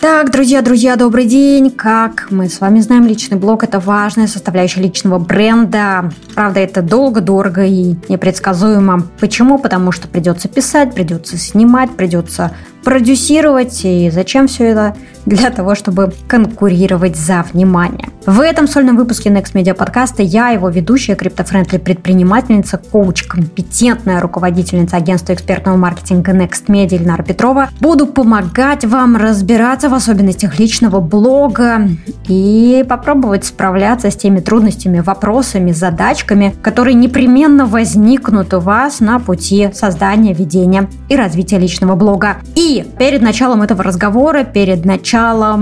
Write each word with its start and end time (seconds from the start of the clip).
Так, 0.00 0.30
друзья, 0.30 0.60
друзья, 0.60 0.96
добрый 0.96 1.24
день. 1.24 1.70
Как 1.70 2.30
мы 2.30 2.48
с 2.48 2.60
вами 2.60 2.80
знаем, 2.80 3.06
личный 3.06 3.38
блог– 3.38 3.64
это 3.64 3.80
важная 3.80 4.26
составляющая 4.26 4.82
личного 4.82 5.18
бренда. 5.18 6.12
Правда, 6.34 6.60
это 6.60 6.82
долго, 6.82 7.20
дорого 7.20 7.64
и 7.64 7.96
непредсказуемо. 8.08 9.04
Почему? 9.18 9.58
Потому 9.58 9.92
что 9.92 10.06
придется 10.06 10.48
писать, 10.48 10.94
придется 10.94 11.38
снимать, 11.38 11.96
придется 11.96 12.52
продюсировать. 12.84 13.80
И 13.84 14.10
зачем 14.10 14.48
все 14.48 14.64
это? 14.64 14.96
Для 15.26 15.50
того, 15.50 15.74
чтобы 15.74 16.12
конкурировать 16.28 17.16
за 17.16 17.44
внимание. 17.52 18.08
В 18.26 18.40
этом 18.40 18.68
сольном 18.68 18.96
выпуске 18.96 19.28
Next 19.28 19.54
Media 19.54 19.74
подкаста 19.74 20.22
я, 20.22 20.50
его 20.50 20.68
ведущая, 20.68 21.16
криптофрендли 21.16 21.78
предпринимательница, 21.78 22.78
коуч, 22.78 23.24
компетентная 23.24 24.20
руководительница 24.20 24.96
агентства 24.96 25.32
экспертного 25.32 25.76
маркетинга 25.76 26.32
Next 26.32 26.66
Media 26.68 26.96
Ильнара 26.96 27.24
Петрова, 27.24 27.70
буду 27.80 28.06
помогать 28.06 28.84
вам 28.84 29.16
разбираться 29.16 29.88
в 29.88 29.94
особенностях 29.94 30.60
личного 30.60 31.00
блога 31.00 31.88
и 32.28 32.84
попробовать 32.88 33.44
справляться 33.44 34.10
с 34.10 34.16
теми 34.16 34.38
трудностями, 34.38 35.00
вопросами, 35.00 35.72
задачками, 35.72 36.54
которые 36.62 36.94
непременно 36.94 37.66
возникнут 37.66 38.54
у 38.54 38.60
вас 38.60 39.00
на 39.00 39.18
пути 39.18 39.70
создания, 39.72 40.32
ведения 40.32 40.88
и 41.08 41.16
развития 41.16 41.58
личного 41.58 41.96
блога. 41.96 42.36
И 42.54 42.84
перед 42.98 43.22
началом 43.22 43.62
этого 43.62 43.82
разговора, 43.82 44.44
перед 44.44 44.84
началом 44.84 45.15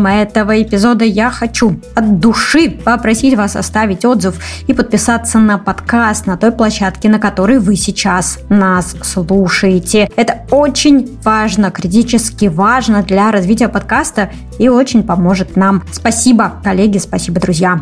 этого 0.09 0.61
эпизода 0.63 1.05
я 1.05 1.31
хочу 1.31 1.81
от 1.95 2.19
души 2.19 2.71
попросить 2.71 3.37
вас 3.37 3.57
оставить 3.57 4.05
отзыв 4.05 4.35
и 4.67 4.73
подписаться 4.73 5.39
на 5.39 5.59
подкаст 5.59 6.27
на 6.27 6.37
той 6.37 6.53
площадке, 6.53 7.09
на 7.09 7.19
которой 7.19 7.59
вы 7.59 7.77
сейчас 7.77 8.39
нас 8.49 8.97
слушаете. 9.03 10.09
Это 10.17 10.45
очень 10.51 11.19
важно, 11.23 11.71
критически 11.71 12.47
важно 12.47 13.03
для 13.03 13.31
развития 13.31 13.69
подкаста 13.69 14.31
и 14.59 14.69
очень 14.69 15.03
поможет 15.03 15.57
нам. 15.57 15.83
Спасибо, 15.93 16.55
коллеги, 16.63 16.99
спасибо, 16.99 17.41
друзья. 17.41 17.81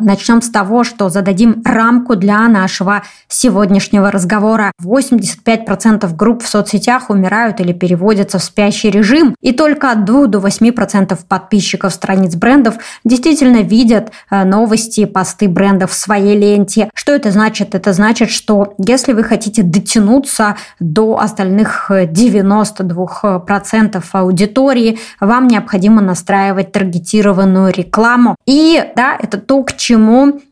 Начнем 0.00 0.42
с 0.42 0.50
того, 0.50 0.84
что 0.84 1.08
зададим 1.08 1.62
рамку 1.64 2.16
для 2.16 2.46
нашего 2.48 3.02
сегодняшнего 3.28 4.10
разговора. 4.10 4.72
85% 4.82 6.14
групп 6.14 6.42
в 6.42 6.48
соцсетях 6.48 7.10
умирают 7.10 7.60
или 7.60 7.72
переводятся 7.72 8.38
в 8.38 8.44
спящий 8.44 8.90
режим, 8.90 9.34
и 9.40 9.52
только 9.52 9.90
от 9.90 10.04
2 10.04 10.26
до 10.26 10.38
8% 10.38 11.18
подписчиков 11.28 11.92
страниц 11.92 12.36
брендов 12.36 12.76
действительно 13.04 13.58
видят 13.58 14.12
э, 14.30 14.44
новости, 14.44 15.04
посты 15.04 15.48
брендов 15.48 15.90
в 15.90 15.94
своей 15.94 16.38
ленте. 16.38 16.90
Что 16.94 17.12
это 17.12 17.30
значит? 17.30 17.74
Это 17.74 17.92
значит, 17.92 18.30
что 18.30 18.74
если 18.78 19.12
вы 19.12 19.24
хотите 19.24 19.62
дотянуться 19.62 20.56
до 20.80 21.18
остальных 21.18 21.90
92% 21.90 24.04
аудитории, 24.12 24.98
вам 25.20 25.48
необходимо 25.48 26.02
настраивать 26.02 26.72
таргетированную 26.72 27.72
рекламу. 27.72 28.36
И 28.46 28.82
да, 28.96 29.16
это 29.20 29.38
то, 29.38 29.62
к 29.62 29.76
чему 29.76 29.97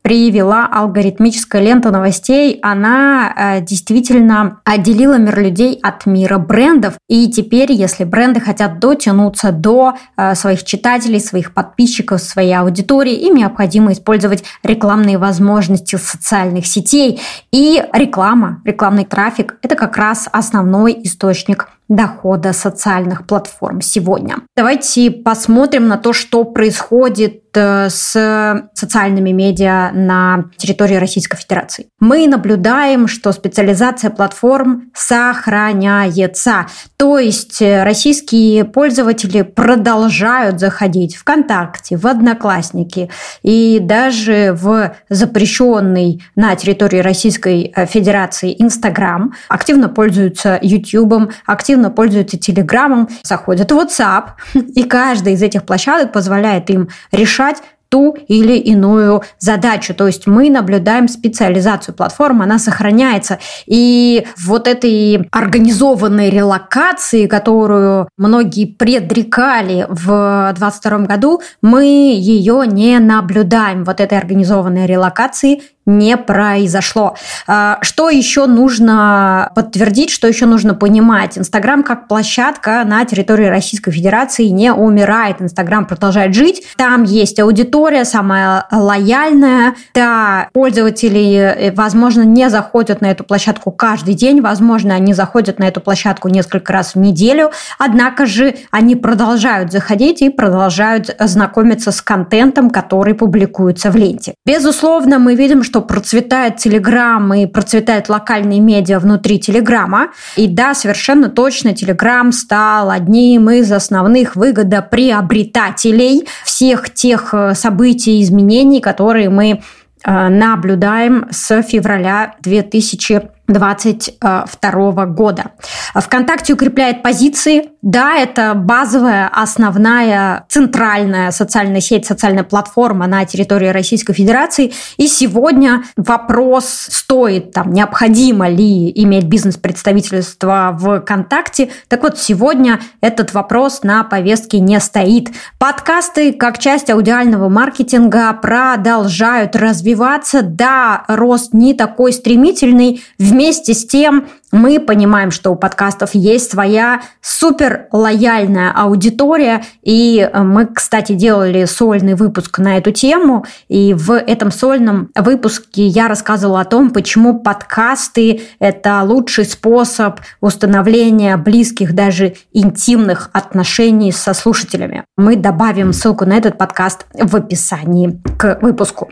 привела 0.03 0.67
алгоритмическая 0.67 1.63
лента 1.63 1.91
новостей. 1.91 2.59
Она 2.63 3.33
э, 3.37 3.61
действительно 3.61 4.61
отделила 4.65 5.19
мир 5.19 5.41
людей 5.41 5.79
от 5.83 6.07
мира 6.07 6.39
брендов. 6.39 6.95
И 7.09 7.29
теперь, 7.31 7.73
если 7.73 8.05
бренды 8.05 8.41
хотят 8.41 8.79
дотянуться 8.79 9.53
до 9.53 9.95
э, 10.17 10.35
своих 10.35 10.65
читателей, 10.65 11.21
своих 11.21 11.55
подписчиков, 11.55 12.21
своей 12.21 12.55
аудитории, 12.55 13.15
им 13.15 13.37
необходимо 13.37 13.93
использовать 13.93 14.45
рекламные 14.63 15.19
возможности 15.19 15.97
социальных 15.97 16.67
сетей. 16.67 17.21
И 17.53 17.83
реклама, 17.93 18.61
рекламный 18.65 19.05
трафик– 19.05 19.57
это 19.63 19.75
как 19.75 19.97
раз 19.97 20.29
основной 20.33 21.01
источник 21.03 21.69
дохода 21.89 22.53
социальных 22.53 23.27
платформ 23.27 23.81
сегодня. 23.81 24.39
Давайте 24.57 25.11
посмотрим 25.11 25.87
на 25.89 25.99
то, 25.99 26.13
что 26.13 26.45
происходит 26.45 27.45
э, 27.55 27.89
с 27.89 28.69
социальными 28.75 29.31
медиа 29.31 29.91
на 29.93 30.47
территории 30.57 30.97
Российской 30.97 31.37
Федерации. 31.37 31.87
Мы 32.01 32.27
наблюдаем, 32.27 33.07
что 33.07 33.33
специализация 33.33 34.11
платформ 34.11 34.91
сохраняется. 34.95 36.67
То 36.97 37.19
есть 37.19 37.63
э, 37.63 37.85
российские 37.85 38.65
пользователи 38.65 39.43
продолжают 39.43 40.59
заходить 40.59 41.15
в 41.17 41.21
ВКонтакте, 41.21 41.97
в 41.97 42.07
Одноклассники 42.07 43.11
и 43.43 43.79
даже 43.81 44.53
в 44.53 44.95
запрещенный 45.09 46.23
на 46.35 46.57
территории 46.57 46.99
Российской 46.99 47.73
э, 47.75 47.87
Федерации 47.87 48.57
Инстаграм, 48.59 49.35
активно 49.49 49.89
пользуются 49.89 50.59
Ютубом, 50.63 51.31
активно 51.45 51.76
активно 51.77 51.91
пользуются 51.91 52.39
Телеграмом, 52.39 53.09
заходят 53.23 53.71
в 53.71 53.79
WhatsApp, 53.79 54.31
и 54.55 54.83
каждая 54.85 55.35
из 55.35 55.43
этих 55.43 55.65
площадок 55.65 56.13
позволяет 56.13 56.71
им 56.71 56.89
решать 57.13 57.63
ту 57.89 58.17
или 58.29 58.55
иную 58.55 59.23
задачу. 59.39 59.95
То 59.95 60.07
есть 60.07 60.27
мы 60.27 60.51
наблюдаем 60.51 61.07
специализацию 61.07 61.95
платформы, 61.95 62.45
она 62.45 62.59
сохраняется. 62.59 63.39
И 63.67 64.27
вот 64.45 64.67
этой 64.67 65.29
организованной 65.31 66.31
релокации, 66.31 67.27
которую 67.27 68.09
многие 68.17 68.67
предрекали 68.67 69.87
в 69.89 70.53
2022 70.57 70.99
году, 71.07 71.43
мы 71.63 71.85
ее 71.85 72.65
не 72.67 72.99
наблюдаем. 72.99 73.85
Вот 73.85 74.01
этой 74.01 74.19
организованной 74.19 74.87
релокации 74.87 75.63
не 75.87 76.17
произошло. 76.17 77.17
А, 77.47 77.79
что 77.81 78.11
еще 78.11 78.47
нужно 78.47 79.51
подтвердить, 79.55 80.11
что 80.11 80.27
еще 80.27 80.47
нужно 80.47 80.75
понимать? 80.75 81.39
Инстаграм 81.39 81.83
как 81.83 82.09
площадка 82.09 82.83
на 82.85 83.05
территории 83.05 83.47
Российской 83.47 83.93
Федерации 83.93 84.47
не 84.47 84.73
умирает. 84.73 85.41
Инстаграм 85.41 85.87
продолжает 85.87 86.35
жить. 86.35 86.65
Там 86.77 87.05
есть 87.05 87.39
аудитория 87.39 88.05
самая 88.05 88.67
лояльная. 88.71 89.75
Да, 89.95 90.49
пользователи, 90.53 91.37
э, 91.37 91.73
возможно, 91.73 92.23
не 92.23 92.51
заходят 92.51 93.01
на 93.01 93.07
эту 93.07 93.23
площадку 93.25 93.71
каждый 93.71 94.15
день. 94.15 94.41
Возможно, 94.41 94.95
они 94.95 95.15
заходят 95.15 95.59
на 95.59 95.65
эту 95.65 95.81
площадку 95.81 96.29
несколько 96.29 96.73
раз 96.73 96.95
в 96.95 96.99
неделю. 96.99 97.53
Однако 97.79 98.27
же 98.27 98.57
они 98.71 98.97
продолжают 98.97 99.71
заходить 99.71 100.21
и 100.23 100.31
продолжают 100.31 101.15
знакомиться 101.21 101.93
с 101.93 102.03
контентом, 102.03 102.71
который 102.71 103.15
публикуется 103.15 103.91
в 103.91 103.97
ленте. 103.97 104.35
Безусловно, 104.45 105.19
мы 105.19 105.35
видим, 105.35 105.63
что 105.63 105.76
что 105.77 105.83
процветает 105.83 106.57
Телеграм 106.57 107.35
и 107.35 107.45
процветают 107.45 108.09
локальные 108.09 108.61
медиа 108.61 108.99
внутри 108.99 109.39
Телеграма. 109.39 110.09
И 110.35 110.47
да, 110.47 110.73
совершенно 110.73 111.29
точно 111.29 111.75
Телеграм 111.75 112.33
стал 112.33 112.89
одним 112.89 113.51
из 113.51 113.71
основных 113.71 114.37
выгодоприобретателей 114.37 116.27
всех 116.47 116.89
тех 116.95 117.35
э, 117.35 117.55
событий 117.55 118.21
и 118.21 118.23
изменений, 118.23 118.81
которые 118.81 119.29
мы 119.29 119.61
э, 120.03 120.29
наблюдаем 120.29 121.27
с 121.31 121.61
февраля 121.61 122.37
2000 122.41 123.36
2022 123.47 125.07
года. 125.07 125.53
ВКонтакте 125.95 126.55
укрепляет 126.55 127.03
позиции. 127.03 127.71
Да, 127.83 128.17
это 128.17 128.55
базовая, 128.55 129.29
основная, 129.29 130.45
центральная 130.49 131.31
социальная 131.31 131.81
сеть, 131.81 132.07
социальная 132.07 132.43
платформа 132.45 133.07
на 133.07 133.25
территории 133.25 133.69
Российской 133.69 134.13
Федерации. 134.13 134.73
И 134.97 135.07
сегодня 135.07 135.85
вопрос 135.97 136.67
стоит, 136.67 137.53
там, 137.53 137.73
необходимо 137.73 138.49
ли 138.49 138.91
иметь 139.03 139.25
бизнес-представительство 139.25 140.77
ВКонтакте. 140.79 141.71
Так 141.89 142.03
вот, 142.03 142.19
сегодня 142.19 142.81
этот 143.01 143.33
вопрос 143.35 143.83
на 143.83 144.03
повестке 144.03 144.59
не 144.59 144.81
стоит. 144.81 145.31
Подкасты, 145.59 146.33
как 146.33 146.59
часть 146.59 146.91
аудиального 146.91 147.49
маркетинга, 147.49 148.33
продолжают 148.33 149.55
развиваться. 149.55 150.43
Да, 150.43 151.05
рост 151.09 151.55
не 151.55 151.75
такой 151.75 152.13
стремительный. 152.13 153.05
В 153.19 153.36
Вместе 153.37 153.75
с 153.75 153.85
тем 153.85 154.29
мы 154.51 154.81
понимаем, 154.81 155.31
что 155.31 155.51
у 155.51 155.57
подкастов 155.57 156.15
есть 156.15 156.51
своя 156.51 157.03
супер 157.21 157.87
лояльная 157.93 158.73
аудитория, 158.75 159.63
и 159.83 160.27
э, 160.27 160.43
мы, 160.43 160.65
кстати, 160.65 161.13
делали 161.13 161.67
сольный 161.67 162.15
выпуск 162.15 162.59
на 162.59 162.79
эту 162.79 162.93
тему, 162.93 163.45
и 163.69 163.93
в 163.93 164.17
этом 164.17 164.51
сольном 164.51 165.11
выпуске 165.15 165.87
я 165.87 166.09
рассказывала 166.09 166.63
о 166.63 166.65
том, 166.65 166.89
почему 166.89 167.39
подкасты– 167.39 168.41
это 168.59 169.03
лучший 169.03 169.45
способ 169.45 170.21
установления 170.41 171.37
близких, 171.37 171.95
даже 171.95 172.37
интимных 172.55 173.29
отношений 173.35 174.13
со 174.13 174.33
слушателями. 174.33 175.05
Мы 175.19 175.37
добавим 175.37 175.93
ссылку 175.93 176.25
на 176.25 176.39
этот 176.39 176.57
подкаст 176.57 177.05
в 177.13 177.37
описании 177.37 178.19
к 178.39 178.61
выпуску. 178.63 179.11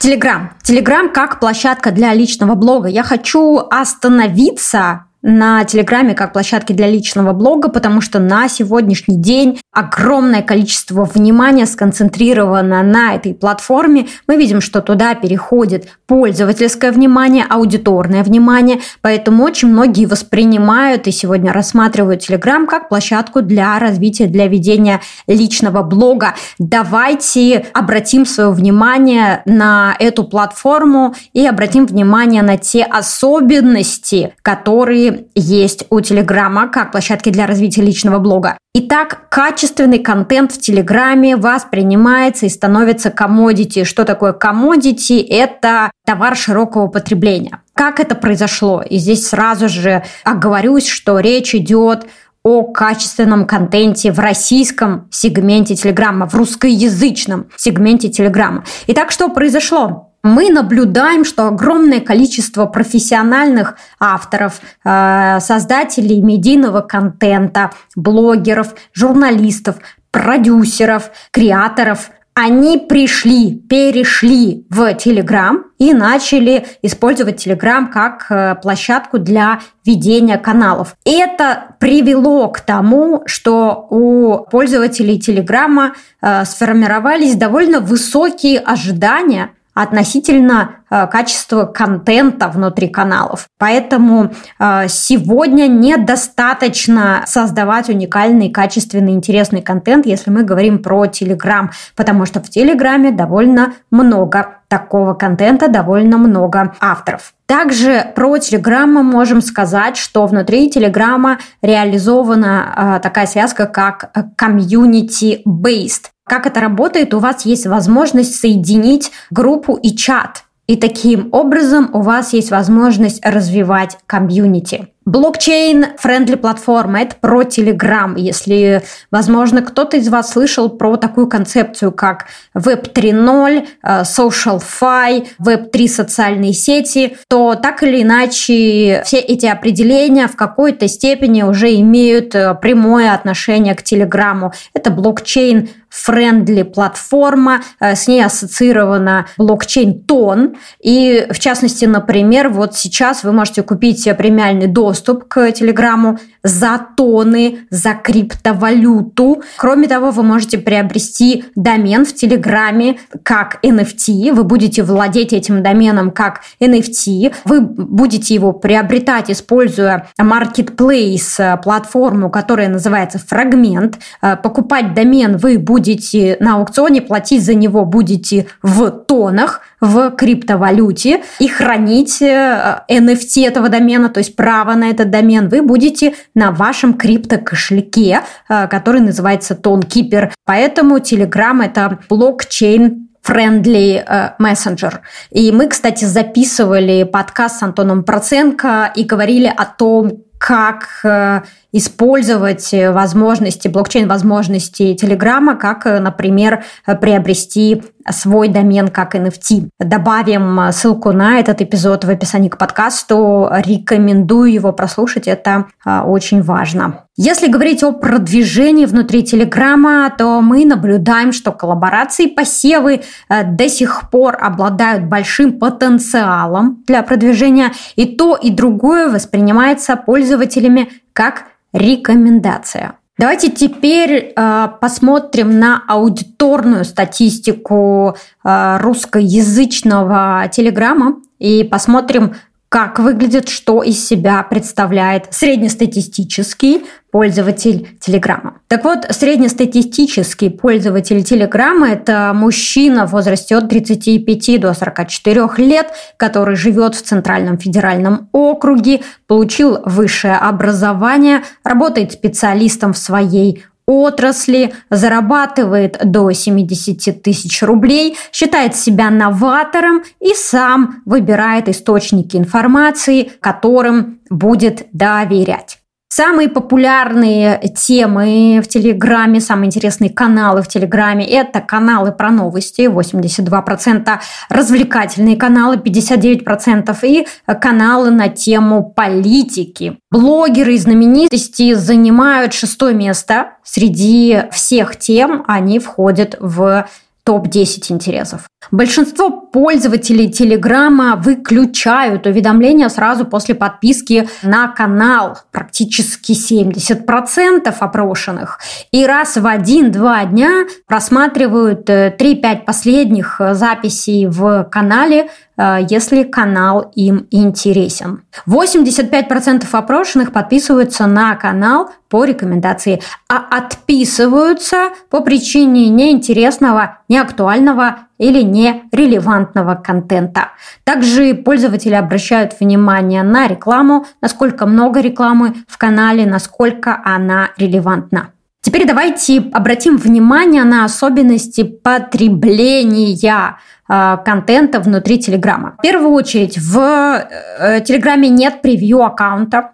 Телеграм. 0.00 0.52
Телеграм 0.62 1.12
как 1.12 1.40
площадка 1.40 1.90
для 1.90 2.14
личного 2.14 2.54
блога. 2.54 2.88
Я 2.88 3.02
хочу 3.02 3.58
остановиться 3.58 5.04
на 5.22 5.64
Телеграме 5.64 6.14
как 6.14 6.32
площадке 6.32 6.74
для 6.74 6.88
личного 6.88 7.32
блога, 7.32 7.68
потому 7.68 8.00
что 8.00 8.18
на 8.18 8.48
сегодняшний 8.48 9.16
день 9.16 9.60
огромное 9.72 10.42
количество 10.42 11.04
внимания 11.04 11.66
сконцентрировано 11.66 12.82
на 12.82 13.14
этой 13.14 13.34
платформе. 13.34 14.06
Мы 14.26 14.36
видим, 14.36 14.60
что 14.60 14.80
туда 14.80 15.14
переходит 15.14 15.88
пользовательское 16.06 16.90
внимание, 16.90 17.44
аудиторное 17.48 18.24
внимание, 18.24 18.80
поэтому 19.00 19.44
очень 19.44 19.68
многие 19.68 20.06
воспринимают 20.06 21.06
и 21.06 21.12
сегодня 21.12 21.52
рассматривают 21.52 22.22
Телеграм 22.22 22.66
как 22.66 22.88
площадку 22.88 23.42
для 23.42 23.78
развития, 23.78 24.26
для 24.26 24.46
ведения 24.46 25.00
личного 25.26 25.82
блога. 25.82 26.34
Давайте 26.58 27.66
обратим 27.74 28.24
свое 28.24 28.50
внимание 28.50 29.42
на 29.44 29.94
эту 29.98 30.24
платформу 30.24 31.14
и 31.32 31.46
обратим 31.46 31.86
внимание 31.86 32.42
на 32.42 32.56
те 32.56 32.82
особенности, 32.84 34.34
которые 34.42 35.09
есть 35.34 35.86
у 35.90 36.00
Телеграма 36.00 36.68
как 36.68 36.92
площадки 36.92 37.30
для 37.30 37.46
развития 37.46 37.82
личного 37.82 38.18
блога. 38.18 38.56
Итак, 38.74 39.28
качественный 39.30 39.98
контент 39.98 40.52
в 40.52 40.60
Телеграме 40.60 41.36
воспринимается 41.36 42.46
и 42.46 42.48
становится 42.48 43.10
комодити. 43.10 43.84
Что 43.84 44.04
такое 44.04 44.32
комодити? 44.32 45.20
Это 45.20 45.90
товар 46.06 46.36
широкого 46.36 46.86
потребления. 46.86 47.62
Как 47.74 47.98
это 47.98 48.14
произошло? 48.14 48.82
И 48.82 48.98
здесь 48.98 49.26
сразу 49.26 49.68
же 49.68 50.04
оговорюсь, 50.24 50.86
что 50.86 51.18
речь 51.18 51.54
идет 51.54 52.06
о 52.42 52.62
качественном 52.62 53.46
контенте 53.46 54.12
в 54.12 54.18
российском 54.18 55.08
сегменте 55.10 55.74
Телеграма, 55.74 56.28
в 56.28 56.34
русскоязычном 56.34 57.48
сегменте 57.56 58.08
Телеграма. 58.08 58.64
Итак, 58.86 59.10
что 59.10 59.28
произошло? 59.28 60.09
Мы 60.22 60.50
наблюдаем, 60.50 61.24
что 61.24 61.46
огромное 61.46 62.00
количество 62.00 62.66
профессиональных 62.66 63.76
авторов, 63.98 64.60
э, 64.84 65.40
создателей 65.40 66.20
медийного 66.20 66.80
контента, 66.80 67.70
блогеров, 67.96 68.74
журналистов, 68.92 69.76
продюсеров, 70.10 71.10
креаторов, 71.30 72.10
они 72.34 72.78
пришли, 72.78 73.54
перешли 73.54 74.64
в 74.70 74.80
Telegram 74.94 75.62
и 75.78 75.92
начали 75.92 76.66
использовать 76.80 77.44
Telegram 77.44 77.88
как 77.90 78.26
э, 78.30 78.54
площадку 78.62 79.18
для 79.18 79.60
ведения 79.84 80.38
каналов. 80.38 80.94
Это 81.04 81.74
привело 81.80 82.48
к 82.48 82.60
тому, 82.60 83.22
что 83.26 83.86
у 83.90 84.46
пользователей 84.50 85.18
Телеграма 85.18 85.94
э, 86.22 86.44
сформировались 86.44 87.34
довольно 87.34 87.80
высокие 87.80 88.58
ожидания– 88.60 89.50
относительно 89.74 90.76
э, 90.90 91.06
качества 91.06 91.64
контента 91.64 92.48
внутри 92.48 92.88
каналов. 92.88 93.46
Поэтому 93.58 94.32
э, 94.58 94.88
сегодня 94.88 95.68
недостаточно 95.68 97.22
создавать 97.26 97.88
уникальный, 97.88 98.50
качественный, 98.50 99.12
интересный 99.12 99.62
контент, 99.62 100.06
если 100.06 100.30
мы 100.30 100.42
говорим 100.42 100.82
про 100.82 101.06
Телеграм, 101.06 101.70
потому 101.96 102.26
что 102.26 102.40
в 102.40 102.50
Телеграме 102.50 103.12
довольно 103.12 103.74
много 103.90 104.56
такого 104.68 105.14
контента, 105.14 105.68
довольно 105.68 106.16
много 106.16 106.74
авторов. 106.80 107.32
Также 107.46 108.12
про 108.14 108.38
Телеграм 108.38 108.92
мы 108.92 109.02
можем 109.02 109.40
сказать, 109.40 109.96
что 109.96 110.26
внутри 110.26 110.70
Телеграма 110.70 111.38
реализована 111.62 112.96
э, 112.96 113.00
такая 113.02 113.26
связка, 113.26 113.66
как 113.66 114.12
community-based. 114.40 116.10
Как 116.30 116.46
это 116.46 116.60
работает? 116.60 117.12
У 117.12 117.18
вас 117.18 117.44
есть 117.44 117.66
возможность 117.66 118.36
соединить 118.36 119.10
группу 119.32 119.74
и 119.74 119.96
чат. 119.96 120.44
И 120.68 120.76
таким 120.76 121.28
образом 121.32 121.90
у 121.92 122.02
вас 122.02 122.32
есть 122.34 122.52
возможность 122.52 123.20
развивать 123.26 123.98
комьюнити. 124.06 124.86
Blockchain-friendly 125.10 126.36
платформа– 126.36 127.00
это 127.02 127.16
про 127.20 127.42
Telegram. 127.42 128.14
Если, 128.16 128.84
возможно, 129.10 129.60
кто-то 129.60 129.96
из 129.96 130.08
вас 130.08 130.30
слышал 130.30 130.70
про 130.70 130.96
такую 130.96 131.26
концепцию, 131.26 131.90
как 131.90 132.26
Web 132.56 132.92
3.0, 132.92 133.66
э, 133.82 134.02
Social 134.02 134.62
Fi, 134.62 135.26
Web 135.44 135.70
3 135.70 135.88
социальные 135.88 136.52
сети, 136.52 137.16
то 137.26 137.56
так 137.56 137.82
или 137.82 138.02
иначе 138.02 139.02
все 139.04 139.18
эти 139.18 139.46
определения 139.46 140.28
в 140.28 140.36
какой-то 140.36 140.86
степени 140.86 141.42
уже 141.42 141.74
имеют 141.74 142.36
э, 142.36 142.54
прямое 142.54 143.12
отношение 143.12 143.74
к 143.74 143.82
Телеграму. 143.82 144.52
Это 144.74 144.92
blockchain-friendly 144.92 146.62
платформа, 146.62 147.62
э, 147.80 147.96
с 147.96 148.06
ней 148.06 148.24
ассоциирована 148.24 149.26
блокчейн 149.36 150.02
TON. 150.02 150.54
И, 150.80 151.26
в 151.30 151.40
частности, 151.40 151.84
например, 151.84 152.48
вот 152.50 152.76
сейчас 152.76 153.24
вы 153.24 153.32
можете 153.32 153.64
купить 153.64 154.08
премиальный 154.16 154.68
доступ 154.68 154.99
к 155.28 155.52
Телеграму 155.52 156.18
за 156.42 156.80
тоны, 156.96 157.66
за 157.70 157.94
криптовалюту. 157.94 159.42
Кроме 159.56 159.88
того, 159.88 160.10
вы 160.10 160.22
можете 160.22 160.58
приобрести 160.58 161.44
домен 161.54 162.04
в 162.04 162.14
Телеграме 162.14 162.98
как 163.22 163.58
NFT. 163.62 164.32
Вы 164.32 164.44
будете 164.44 164.82
владеть 164.82 165.32
этим 165.32 165.62
доменом 165.62 166.10
как 166.10 166.40
NFT. 166.60 167.34
Вы 167.44 167.60
будете 167.60 168.34
его 168.34 168.52
приобретать, 168.52 169.30
используя 169.30 170.08
marketplace, 170.20 171.60
платформу, 171.62 172.30
которая 172.30 172.68
называется 172.68 173.18
Фрагмент. 173.18 173.98
Э, 174.22 174.36
покупать 174.36 174.94
домен 174.94 175.36
вы 175.36 175.58
будете 175.58 176.36
на 176.40 176.56
аукционе, 176.56 177.02
платить 177.02 177.44
за 177.44 177.54
него 177.54 177.84
будете 177.84 178.46
в 178.62 178.90
тонах, 178.90 179.60
в 179.80 180.10
криптовалюте 180.10 181.22
и 181.38 181.48
хранить 181.48 182.20
NFT 182.22 183.44
э, 183.44 183.46
этого 183.46 183.68
домена, 183.68 184.08
то 184.08 184.18
есть 184.18 184.36
право 184.36 184.74
на 184.74 184.89
этот 184.90 185.10
домен, 185.10 185.48
вы 185.48 185.62
будете 185.62 186.14
на 186.34 186.50
вашем 186.50 186.94
криптокошельке, 186.94 188.20
э, 188.48 188.68
который 188.68 189.00
называется 189.00 189.54
ToneKeeper. 189.54 190.32
Поэтому 190.44 190.98
Telegram– 190.98 191.64
это 191.64 191.98
блокчейн 192.08 193.08
friendly 193.26 194.02
э, 194.06 194.30
messenger. 194.38 194.98
И 195.30 195.52
мы, 195.52 195.68
кстати, 195.68 196.04
записывали 196.04 197.04
подкаст 197.04 197.60
с 197.60 197.62
Антоном 197.62 198.02
Проценко 198.04 198.92
и 198.94 199.04
говорили 199.04 199.52
о 199.54 199.64
том, 199.64 200.24
как 200.38 200.88
э, 201.04 201.42
использовать 201.72 202.72
возможности, 202.72 203.68
блокчейн-возможности 203.68 204.94
Телеграма, 204.94 205.54
как, 205.54 205.84
например, 205.84 206.64
приобрести 207.00 207.82
свой 208.10 208.48
домен 208.48 208.88
как 208.88 209.14
NFT. 209.14 209.68
Добавим 209.78 210.72
ссылку 210.72 211.12
на 211.12 211.38
этот 211.38 211.60
эпизод 211.62 212.04
в 212.04 212.10
описании 212.10 212.48
к 212.48 212.58
подкасту. 212.58 213.48
Рекомендую 213.64 214.52
его 214.52 214.72
прослушать, 214.72 215.28
это 215.28 215.66
а, 215.84 216.04
очень 216.04 216.42
важно. 216.42 217.04
Если 217.16 217.48
говорить 217.48 217.82
о 217.82 217.92
продвижении 217.92 218.86
внутри 218.86 219.22
Телеграма, 219.22 220.10
то 220.16 220.40
мы 220.40 220.64
наблюдаем, 220.64 221.32
что 221.32 221.52
коллаборации 221.52 222.26
посевы 222.26 223.02
э, 223.28 223.44
до 223.44 223.68
сих 223.68 224.08
пор 224.10 224.38
обладают 224.40 225.04
большим 225.04 225.58
потенциалом 225.58 226.82
для 226.86 227.02
продвижения, 227.02 227.72
и 227.96 228.06
то 228.06 228.36
и 228.36 228.50
другое 228.50 229.10
воспринимается 229.10 229.96
пользователями 229.96 230.90
как 231.12 231.44
рекомендация. 231.74 232.94
Давайте 233.20 233.50
теперь 233.50 234.32
э, 234.34 234.68
посмотрим 234.80 235.58
на 235.58 235.84
аудиторную 235.86 236.86
статистику 236.86 238.16
э, 238.42 238.78
русскоязычного 238.80 240.48
телеграмма 240.50 241.20
и 241.38 241.62
посмотрим, 241.62 242.36
как 242.70 243.00
выглядит, 243.00 243.48
что 243.48 243.82
из 243.82 244.06
себя 244.06 244.44
представляет 244.44 245.26
среднестатистический 245.34 246.84
пользователь 247.10 247.98
Телеграма. 247.98 248.60
Так 248.68 248.84
вот, 248.84 249.06
среднестатистический 249.10 250.50
пользователь 250.50 251.24
Телеграма– 251.24 251.88
это 251.90 252.30
мужчина 252.32 253.08
в 253.08 253.10
возрасте 253.10 253.56
от 253.56 253.68
35 253.68 254.60
до 254.60 254.72
44 254.72 255.48
лет, 255.56 255.88
который 256.16 256.54
живет 256.54 256.94
в 256.94 257.02
Центральном 257.02 257.58
федеральном 257.58 258.28
округе, 258.30 259.00
получил 259.26 259.80
высшее 259.84 260.36
образование, 260.36 261.42
работает 261.64 262.12
специалистом 262.12 262.92
в 262.92 262.98
своей 262.98 263.64
отрасли, 263.86 264.72
зарабатывает 264.88 265.98
до 266.04 266.30
70 266.30 267.22
тысяч 267.22 267.62
рублей, 267.62 268.16
считает 268.32 268.76
себя 268.76 269.10
новатором 269.10 270.02
и 270.20 270.32
сам 270.34 271.02
выбирает 271.04 271.68
источники 271.68 272.36
информации, 272.36 273.32
которым 273.40 274.20
будет 274.30 274.86
доверять. 274.92 275.79
Самые 276.12 276.48
популярные 276.48 277.72
темы 277.76 278.60
в 278.64 278.66
Телеграме, 278.66 279.40
самые 279.40 279.68
интересные 279.68 280.10
каналы 280.10 280.60
в 280.60 280.66
Телеграме– 280.66 281.24
это 281.30 281.60
каналы 281.60 282.10
про 282.10 282.32
новости, 282.32 282.82
82%, 282.82 284.18
развлекательные 284.48 285.36
каналы, 285.36 285.76
59%, 285.76 286.98
и 287.04 287.26
каналы 287.60 288.10
на 288.10 288.28
тему 288.28 288.92
политики. 288.94 289.98
Блогеры 290.10 290.74
и 290.74 290.78
знаменитости 290.78 291.74
занимают 291.74 292.54
шестое 292.54 292.92
место. 292.92 293.52
Среди 293.62 294.42
всех 294.50 294.96
тем 294.96 295.44
они 295.46 295.78
входят 295.78 296.34
в 296.40 296.88
топ-10 297.22 297.92
интересов. 297.92 298.48
Большинство 298.72 299.30
пользователи 299.52 300.26
Телеграма 300.26 301.16
выключают 301.16 302.26
уведомления 302.26 302.88
сразу 302.88 303.24
после 303.24 303.54
подписки 303.54 304.28
на 304.42 304.68
канал. 304.68 305.38
Практически 305.50 306.32
70% 306.32 307.74
опрошенных. 307.78 308.60
И 308.92 309.06
раз 309.06 309.36
в 309.36 309.46
один-два 309.46 310.24
дня 310.24 310.66
просматривают 310.86 311.88
3-5 311.88 312.18
э, 312.18 312.56
последних 312.64 313.40
записей 313.52 314.26
в 314.26 314.64
канале 314.64 315.28
Э, 315.60 315.78
если 315.88 316.22
канал 316.22 316.90
им 316.94 317.26
интересен. 317.30 318.22
85% 318.46 319.66
опрошенных 319.70 320.32
подписываются 320.32 321.06
на 321.06 321.34
канал 321.36 321.90
по 322.08 322.24
рекомендации, 322.24 323.02
а 323.28 323.58
отписываются 323.58 324.90
по 325.10 325.20
причине 325.20 325.88
неинтересного, 325.90 326.98
неактуального 327.08 327.98
или 328.20 328.42
нерелевантного 328.42 329.74
контента. 329.74 330.50
Также 330.84 331.34
пользователи 331.34 331.94
обращают 331.94 332.60
внимание 332.60 333.22
на 333.22 333.48
рекламу, 333.48 334.06
насколько 334.20 334.66
много 334.66 335.00
рекламы 335.00 335.54
в 335.66 335.78
канале, 335.78 336.26
насколько 336.26 337.00
она 337.04 337.50
релевантна. 337.56 338.32
Теперь 338.62 338.86
давайте 338.86 339.42
обратим 339.52 339.96
внимание 339.96 340.64
на 340.64 340.84
особенности 340.84 341.62
потребления 341.64 343.56
э, 343.88 344.16
контента 344.22 344.80
внутри 344.80 345.18
Телеграма. 345.18 345.76
В 345.78 345.82
первую 345.82 346.12
очередь, 346.12 346.58
в 346.58 346.76
э, 346.78 347.80
Телеграме 347.80 348.28
нет 348.28 348.60
превью 348.60 349.02
аккаунта, 349.02 349.70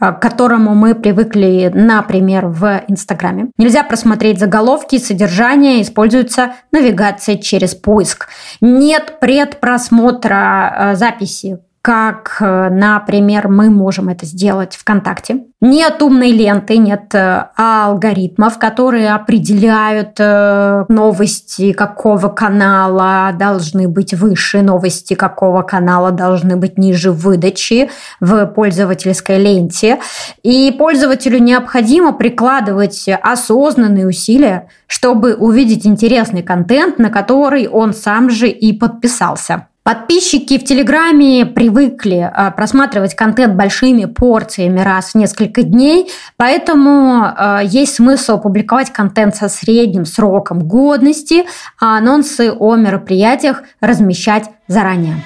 к 0.00 0.18
которому 0.18 0.74
мы 0.74 0.94
привыкли, 0.94 1.70
например, 1.72 2.46
в 2.46 2.82
Инстаграме. 2.88 3.50
Нельзя 3.58 3.84
просмотреть 3.84 4.40
заголовки, 4.40 4.98
содержание, 4.98 5.82
используется 5.82 6.54
навигация 6.72 7.36
через 7.36 7.74
поиск. 7.74 8.28
Нет 8.60 9.20
предпросмотра 9.20 10.92
записи 10.94 11.58
как, 11.82 12.36
э, 12.40 12.68
например, 12.68 13.48
мы 13.48 13.70
можем 13.70 14.10
это 14.10 14.26
сделать 14.26 14.76
ВКонтакте. 14.76 15.44
Нет 15.62 16.02
умной 16.02 16.30
ленты, 16.30 16.76
нет 16.76 17.14
э, 17.14 17.46
алгоритмов, 17.56 18.58
которые 18.58 19.14
определяют 19.14 20.16
э, 20.18 20.84
новости 20.88 21.72
какого 21.72 22.28
канала 22.28 23.32
должны 23.32 23.88
быть 23.88 24.12
выше, 24.12 24.60
новости 24.60 25.14
какого 25.14 25.62
канала 25.62 26.10
должны 26.10 26.56
быть 26.56 26.76
ниже 26.76 27.12
выдачи 27.12 27.90
в 28.20 28.44
пользовательской 28.46 29.38
ленте. 29.38 30.00
И 30.42 30.74
пользователю 30.78 31.38
необходимо 31.38 32.12
прикладывать 32.12 33.08
осознанные 33.22 34.06
усилия, 34.06 34.68
чтобы 34.86 35.34
увидеть 35.34 35.86
интересный 35.86 36.42
контент, 36.42 36.98
на 36.98 37.08
который 37.08 37.68
он 37.68 37.94
сам 37.94 38.28
же 38.28 38.48
и 38.48 38.74
подписался. 38.74 39.66
Подписчики 39.90 40.56
в 40.56 40.62
Телеграме 40.62 41.44
привыкли 41.44 42.18
э, 42.18 42.52
просматривать 42.52 43.16
контент 43.16 43.56
большими 43.56 44.04
порциями 44.04 44.78
раз 44.78 45.10
в 45.10 45.14
несколько 45.16 45.64
дней, 45.64 46.08
поэтому 46.36 47.24
э, 47.24 47.62
есть 47.64 47.96
смысл 47.96 48.38
публиковать 48.38 48.92
контент 48.92 49.34
со 49.34 49.48
средним 49.48 50.04
сроком 50.04 50.60
годности, 50.60 51.44
а 51.80 51.98
анонсы 51.98 52.52
о 52.52 52.76
мероприятиях 52.76 53.64
размещать 53.80 54.48
заранее. 54.68 55.16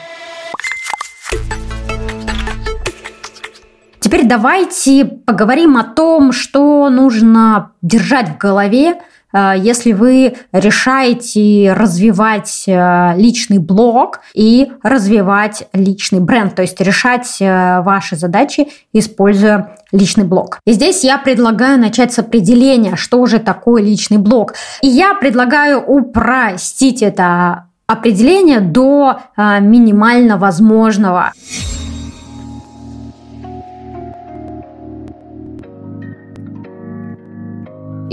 Теперь 4.15 4.29
давайте 4.29 5.05
поговорим 5.05 5.77
о 5.77 5.83
том, 5.83 6.31
что 6.31 6.89
нужно 6.89 7.73
держать 7.83 8.29
в 8.29 8.39
голове, 8.39 9.01
Э, 9.35 9.55
если 9.57 9.93
вы 9.93 10.37
решаете 10.53 11.73
развивать 11.73 12.65
э, 12.67 13.15
личный 13.17 13.59
блог 13.59 14.21
и 14.33 14.71
развивать 14.83 15.69
личный 15.73 16.21
бренд, 16.21 16.55
то 16.55 16.63
есть 16.63 16.81
решать 16.81 17.37
э, 17.41 17.81
ваши 17.83 18.17
задачи, 18.17 18.69
используя 18.93 19.77
личный 19.93 20.25
блог. 20.25 20.61
И 20.65 20.73
здесь 20.73 21.05
я 21.05 21.19
предлагаю 21.19 21.79
начать 21.79 22.13
с 22.13 22.19
определения, 22.21 22.97
что 22.97 23.27
же 23.27 23.41
такое 23.41 23.83
личный 23.83 24.19
блог. 24.19 24.55
И 24.83 24.87
я 24.87 25.15
предлагаю 25.15 25.81
упростить 25.85 27.03
это 27.03 27.65
определение 27.87 28.61
до 28.61 29.21
минимально 29.37 30.39
возможного. 30.39 31.33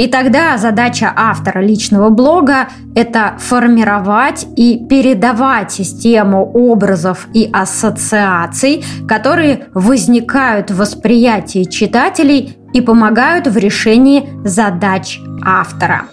И 0.02 0.08
тогда 0.08 0.58
задача 0.58 1.14
автора 1.16 1.60
личного 1.60 2.10
блога– 2.10 2.70
это 2.96 3.36
формировать 3.38 4.48
и 4.56 4.84
передавать 4.90 5.72
систему 5.72 6.44
образов 6.56 7.28
и 7.36 7.48
ассоциаций, 7.54 8.84
которые 9.08 9.68
возникают 9.76 10.72
в 10.72 10.78
восприятии 10.78 11.66
читателей 11.66 12.58
и 12.74 12.82
помогают 12.82 13.46
в 13.46 13.56
решении 13.58 14.28
задач 14.44 15.20
автора. 15.46 16.06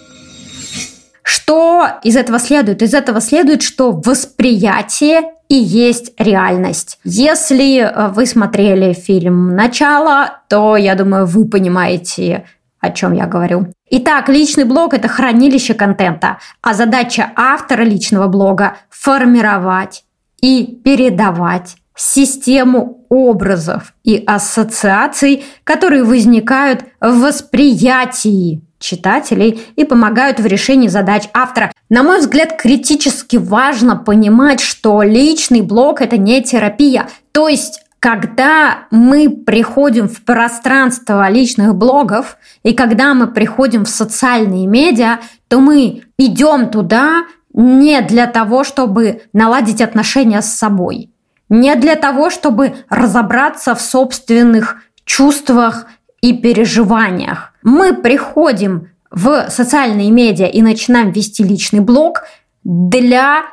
Что 1.23 1.89
из 2.03 2.17
этого 2.17 2.39
следует? 2.39 2.83
Из 2.83 2.93
этого 2.93 3.23
следует, 3.23 3.63
что 3.63 3.93
восприятие 3.93 5.23
и 5.49 5.55
есть 5.55 6.13
реальность. 6.19 6.99
Если 7.05 7.81
э, 7.81 8.09
вы 8.09 8.27
смотрели 8.27 8.93
фильм 8.93 9.57
«Начало», 9.57 10.41
то, 10.49 10.77
я 10.77 10.95
думаю, 10.95 11.25
вы 11.25 11.47
понимаете, 11.47 12.45
о 12.81 12.91
чем 12.91 13.13
я 13.13 13.27
говорю. 13.27 13.73
Итак, 13.91 14.29
личный 14.29 14.65
блог– 14.65 14.95
это 14.95 15.09
хранилище 15.09 15.75
контента, 15.75 16.39
а 16.63 16.75
задача 16.75 17.31
автора 17.37 17.83
личного 17.83 18.29
блога– 18.29 18.77
формировать 18.91 20.05
и 20.41 20.81
передавать 20.85 21.77
систему 21.97 23.05
образов 23.09 23.95
и 24.05 24.23
ассоциаций, 24.25 25.45
которые 25.65 26.05
возникают 26.05 26.85
в 27.01 27.21
восприятии 27.21 28.63
читателей 28.79 29.61
и 29.75 29.85
помогают 29.85 30.39
в 30.39 30.47
решении 30.47 30.89
задач 30.89 31.29
автора. 31.35 31.73
На 31.89 32.05
мой 32.05 32.21
взгляд, 32.21 32.61
критически 32.61 33.37
важно 33.37 33.97
понимать, 33.97 34.61
что 34.61 35.03
личный 35.03 35.63
блог– 35.63 36.01
это 36.03 36.17
не 36.17 36.43
терапия. 36.43 37.09
То 37.33 37.49
есть 37.49 37.81
когда 38.01 38.87
мы 38.91 39.29
приходим 39.29 40.09
в 40.09 40.23
пространство 40.23 41.29
личных 41.29 41.75
блогов 41.75 42.37
и 42.63 42.73
когда 42.73 43.15
мы 43.15 43.27
приходим 43.27 43.85
в 43.85 43.89
социальные 43.89 44.67
медиа, 44.67 45.19
то 45.49 45.61
мы 45.61 46.03
идем 46.17 46.71
туда 46.71 47.25
не 47.53 48.01
для 48.03 48.27
того, 48.27 48.63
чтобы 48.63 49.23
наладить 49.33 49.81
отношения 49.81 50.43
с 50.43 50.55
собой, 50.55 51.11
не 51.49 51.75
для 51.75 51.97
того, 51.97 52.31
чтобы 52.31 52.77
разобраться 52.89 53.75
в 53.75 53.81
собственных 53.81 54.77
чувствах 55.05 55.87
и 56.21 56.35
переживаниях. 56.35 57.53
Мы 57.63 57.95
приходим 57.95 58.91
в 59.11 59.49
социальные 59.49 60.11
медиа 60.11 60.47
и 60.47 60.63
начинаем 60.63 61.11
вести 61.11 61.43
личный 61.43 61.81
блог 61.81 62.25
для 62.63 63.45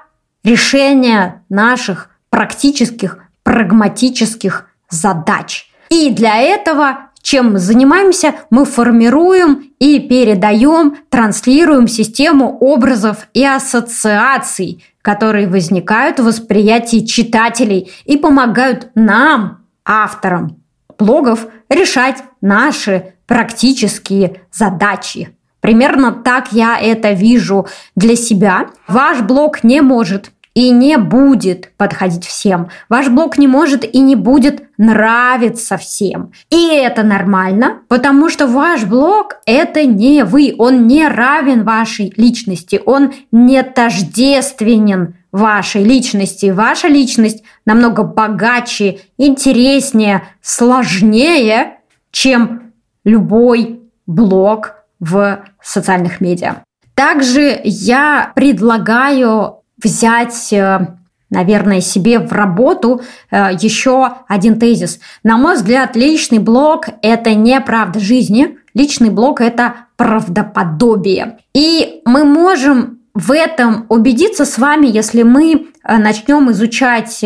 решения 0.44 1.44
наших 1.50 2.10
практических 2.30 3.25
прагматических 3.46 4.68
задач. 4.90 5.70
И 5.90 6.10
для 6.10 6.42
этого 6.42 7.12
чем 7.22 7.54
мы 7.54 7.60
занимаемся? 7.60 8.36
Мы 8.52 8.66
формируем 8.66 9.72
и 9.80 10.00
передаем, 10.00 10.98
транслируем 11.10 11.88
систему 11.88 12.58
образов 12.60 13.30
и 13.34 13.44
ассоциаций, 13.44 14.84
которые 15.02 15.48
возникают 15.48 16.20
в 16.20 16.26
восприятии 16.26 17.06
читателей 17.06 17.92
и 18.06 18.18
помогают 18.18 18.90
нам, 18.94 19.66
авторам 19.84 20.58
блогов, 21.00 21.48
решать 21.70 22.24
наши 22.42 23.14
практические 23.26 24.42
задачи. 24.52 25.36
Примерно 25.62 26.12
так 26.12 26.52
я 26.52 26.78
это 26.80 27.14
вижу 27.14 27.68
для 27.96 28.16
себя. 28.16 28.68
Ваш 28.88 29.22
блог 29.22 29.64
не 29.64 29.82
может 29.82 30.30
и 30.56 30.72
не 30.72 30.98
будет 30.98 31.72
подходить 31.78 32.26
всем. 32.26 32.70
Ваш 32.90 33.10
блог 33.10 33.38
не 33.38 33.48
может 33.48 33.84
и 33.84 34.00
не 34.00 34.16
будет 34.16 34.64
нравиться 34.78 35.78
всем. 35.78 36.32
И 36.50 36.70
это 36.70 37.04
нормально, 37.04 37.82
потому 37.90 38.30
что 38.30 38.48
ваш 38.48 38.86
блог– 38.86 39.36
это 39.46 39.86
не 39.86 40.24
вы, 40.24 40.56
он 40.58 40.88
не 40.88 41.08
равен 41.08 41.64
вашей 41.64 42.14
личности, 42.16 42.82
он 42.86 43.14
не 43.32 43.62
тождественен 43.64 45.16
вашей 45.32 45.84
личности. 45.84 46.48
Ваша 46.52 46.88
личность 46.88 47.44
намного 47.66 48.04
богаче, 48.04 49.02
интереснее, 49.18 50.24
сложнее, 50.42 51.80
чем 52.12 52.72
любой 53.04 53.82
блог 54.08 54.76
в 55.02 55.44
социальных 55.62 56.22
медиа. 56.22 56.64
Также 56.94 57.60
я 57.66 58.32
предлагаю 58.34 59.58
взять 59.82 60.54
э, 60.54 60.88
наверное, 61.30 61.82
себе 61.82 62.20
в 62.20 62.32
работу 62.32 63.02
э, 63.32 63.50
еще 63.60 64.14
один 64.28 64.60
тезис. 64.60 65.00
На 65.24 65.38
мой 65.38 65.56
взгляд, 65.56 65.96
личный 65.96 66.40
блог– 66.40 66.86
это 67.02 67.34
не 67.34 67.60
правда 67.62 68.00
жизни, 68.00 68.58
личный 68.74 69.10
блог– 69.10 69.42
это 69.42 69.76
правдоподобие. 69.98 71.40
И 71.54 72.02
мы 72.06 72.24
можем 72.24 73.00
в 73.14 73.32
этом 73.32 73.86
убедиться 73.90 74.46
с 74.46 74.58
вами, 74.58 74.88
если 74.88 75.24
мы 75.24 75.68
э, 75.84 75.98
начнем 75.98 76.52
изучать 76.52 77.24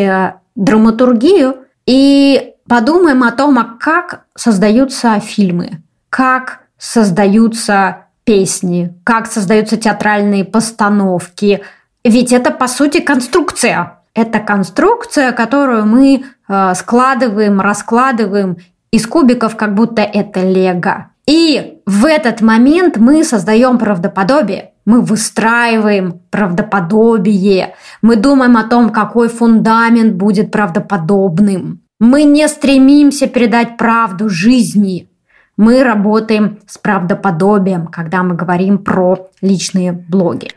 драматургию 0.56 1.58
и 1.86 2.53
подумаем 2.68 3.24
о 3.24 3.32
том, 3.32 3.58
а 3.60 3.77
как 3.79 4.25
создаются 4.36 5.20
фильмы, 5.20 5.82
как 6.10 6.62
создаются 6.77 8.06
песни, 8.24 8.94
как 9.03 9.25
создаются 9.25 9.75
театральные 9.75 10.46
постановки. 10.46 11.62
Ведь 12.03 12.32
это, 12.32 12.51
по 12.51 12.68
сути, 12.68 13.01
конструкция. 13.01 14.00
Это 14.13 14.39
конструкция, 14.39 15.32
которую 15.32 15.86
мы 15.86 16.24
э, 16.48 16.74
складываем, 16.75 17.62
раскладываем 17.62 18.58
из 18.91 19.06
кубиков, 19.06 19.56
как 19.56 19.75
будто 19.75 20.01
это 20.01 20.41
лего. 20.41 21.12
И 21.27 21.79
в 21.86 22.06
этот 22.06 22.41
момент 22.41 22.98
мы 22.98 23.24
создаем 23.24 23.77
правдоподобие, 23.77 24.72
мы 24.86 25.01
выстраиваем 25.01 26.22
правдоподобие, 26.32 27.75
мы 28.01 28.15
думаем 28.15 28.58
о 28.58 28.63
том, 28.63 28.89
какой 28.89 29.29
фундамент 29.29 30.15
будет 30.15 30.51
правдоподобным. 30.51 31.82
Мы 32.00 32.24
не 32.24 32.48
стремимся 32.48 33.27
передать 33.27 33.77
правду 33.77 34.27
жизни, 34.27 35.10
мы 35.56 35.84
работаем 35.84 36.60
с 36.65 36.77
правдоподобием, 36.77 37.88
когда 37.88 38.24
мы 38.24 38.34
говорим 38.34 38.79
про 38.79 39.27
личные 39.41 39.91
блоги. 39.91 40.50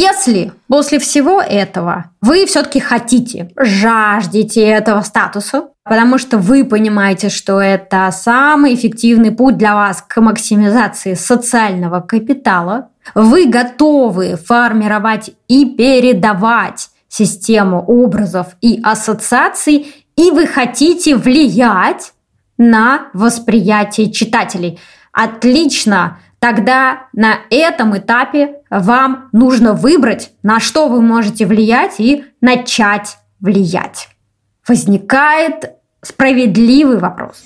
Если 0.00 0.50
после 0.66 0.98
всего 0.98 1.42
этого 1.42 2.06
вы 2.22 2.46
все-таки 2.46 2.80
хотите, 2.80 3.50
жаждете 3.54 4.62
этого 4.62 5.02
статуса, 5.02 5.68
потому 5.84 6.16
что 6.16 6.38
вы 6.38 6.64
понимаете, 6.64 7.28
что 7.28 7.60
это 7.60 8.08
самый 8.10 8.74
эффективный 8.74 9.30
путь 9.30 9.58
для 9.58 9.74
вас 9.74 10.02
к 10.08 10.18
максимизации 10.22 11.12
социального 11.12 12.00
капитала, 12.00 12.88
вы 13.14 13.44
готовы 13.44 14.36
формировать 14.36 15.32
и 15.48 15.66
передавать 15.66 16.88
систему 17.08 17.84
образов 17.86 18.56
и 18.62 18.80
ассоциаций, 18.82 19.94
и 20.16 20.30
вы 20.30 20.46
хотите 20.46 21.14
влиять 21.14 22.14
на 22.56 23.08
восприятие 23.12 24.10
читателей. 24.10 24.80
Отлично! 25.12 26.16
Тогда 26.40 27.08
на 27.12 27.34
этом 27.50 27.96
этапе 27.96 28.62
вам 28.70 29.28
нужно 29.32 29.74
выбрать, 29.74 30.32
на 30.42 30.58
что 30.58 30.88
вы 30.88 31.02
можете 31.02 31.44
влиять 31.44 32.00
и 32.00 32.24
начать 32.40 33.18
влиять. 33.40 34.08
Возникает 34.66 35.72
справедливый 36.00 36.98
вопрос. 36.98 37.42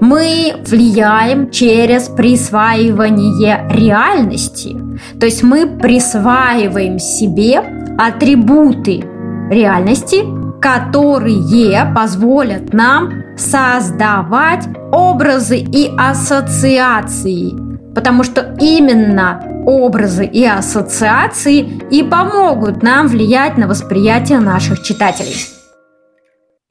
Мы 0.00 0.54
влияем 0.66 1.50
через 1.50 2.08
присваивание 2.08 3.68
реальности. 3.68 4.76
То 5.18 5.26
есть 5.26 5.42
мы 5.42 5.66
присваиваем 5.78 7.00
себе 7.00 7.58
атрибуты 7.98 9.04
реальности, 9.50 10.41
которые 10.62 11.92
позволят 11.92 12.72
нам 12.72 13.24
создавать 13.36 14.64
образы 14.92 15.58
и 15.58 15.92
ассоциации. 15.98 17.52
Потому 17.94 18.22
что 18.22 18.56
именно 18.60 19.42
образы 19.66 20.24
и 20.24 20.46
ассоциации 20.46 21.60
и 21.90 22.02
помогут 22.04 22.82
нам 22.82 23.08
влиять 23.08 23.58
на 23.58 23.66
восприятие 23.66 24.38
наших 24.38 24.82
читателей. 24.82 25.51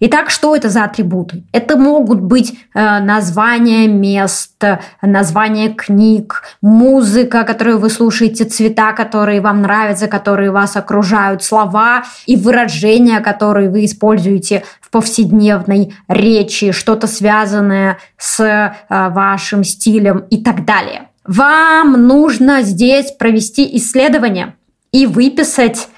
Итак, 0.03 0.31
что 0.31 0.55
это 0.55 0.70
за 0.70 0.84
атрибуты? 0.84 1.43
Это 1.51 1.77
могут 1.77 2.22
быть 2.22 2.53
э, 2.74 3.00
названия 3.01 3.88
мест, 3.88 4.60
названия 5.03 5.70
книг, 5.70 6.41
музыка, 6.60 7.43
которую 7.43 7.77
вы 7.77 7.91
слушаете, 7.91 8.46
цвета, 8.46 8.93
которые 8.93 9.41
вам 9.41 9.62
нравятся, 9.62 10.08
которые 10.08 10.50
вас 10.50 10.75
окружают, 10.75 11.43
слова 11.43 12.03
и 12.25 12.36
выражения, 12.36 13.20
которые 13.20 13.70
вы 13.70 13.86
используете 13.86 14.63
в 14.81 14.89
повседневной 14.89 15.93
речи, 16.08 16.72
что-то 16.72 17.05
связанное 17.05 18.00
с 18.17 18.39
э, 18.43 18.74
вашим 18.89 19.63
стилем 19.63 20.25
и 20.31 20.43
так 20.43 20.65
далее. 20.65 21.10
Вам 21.27 22.08
нужно 22.08 22.63
здесь 22.63 23.12
провести 23.12 23.77
исследование 23.77 24.55
и 24.91 25.05
выписать 25.05 25.89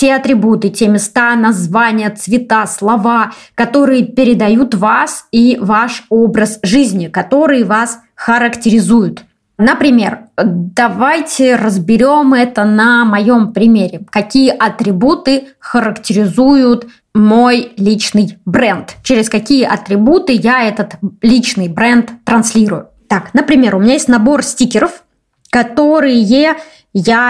те 0.00 0.14
атрибуты, 0.14 0.70
те 0.70 0.88
места, 0.88 1.36
названия, 1.36 2.08
цвета, 2.08 2.66
слова, 2.66 3.32
которые 3.54 4.06
передают 4.06 4.74
вас 4.74 5.26
и 5.30 5.58
ваш 5.60 6.04
образ 6.08 6.58
жизни, 6.62 7.08
которые 7.08 7.64
вас 7.64 7.98
характеризуют. 8.14 9.24
Например, 9.58 10.20
давайте 10.38 11.56
разберем 11.56 12.32
это 12.32 12.64
на 12.64 13.04
моем 13.04 13.52
примере. 13.52 14.00
Какие 14.08 14.48
атрибуты 14.48 15.48
характеризуют 15.58 16.86
мой 17.14 17.74
личный 17.76 18.38
бренд? 18.46 18.96
Через 19.02 19.28
какие 19.28 19.64
атрибуты 19.64 20.32
я 20.32 20.62
этот 20.62 20.94
личный 21.20 21.68
бренд 21.68 22.10
транслирую? 22.24 22.88
Так, 23.06 23.34
например, 23.34 23.76
у 23.76 23.80
меня 23.80 23.92
есть 23.92 24.08
набор 24.08 24.42
стикеров, 24.42 25.04
которые 25.50 26.22
я 26.22 26.56